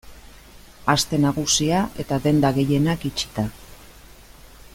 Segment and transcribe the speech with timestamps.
[0.93, 3.47] Aste Nagusia eta denda gehienak itxita.